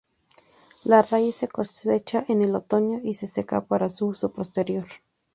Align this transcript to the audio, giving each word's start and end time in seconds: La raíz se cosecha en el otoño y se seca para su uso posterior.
La 0.83 1.03
raíz 1.03 1.35
se 1.35 1.47
cosecha 1.47 2.25
en 2.27 2.41
el 2.41 2.55
otoño 2.55 3.01
y 3.03 3.13
se 3.13 3.27
seca 3.27 3.65
para 3.67 3.87
su 3.87 4.07
uso 4.07 4.33
posterior. 4.33 4.87